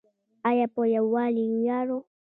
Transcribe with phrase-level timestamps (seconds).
[0.49, 1.99] آیا په یوالي ویاړو؟